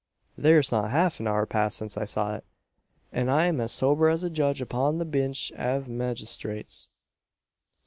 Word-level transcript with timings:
"Thare's 0.35 0.71
not 0.71 0.89
half 0.89 1.19
an 1.19 1.27
hour 1.27 1.45
passed 1.45 1.77
since 1.77 1.95
I 1.95 2.05
saw 2.05 2.33
it; 2.33 2.43
an 3.11 3.29
I'm 3.29 3.61
as 3.61 3.71
sober 3.71 4.09
as 4.09 4.23
a 4.23 4.31
judge 4.31 4.59
upon 4.59 4.97
the 4.97 5.05
binch 5.05 5.51
av 5.55 5.87
magistrates. 5.87 6.89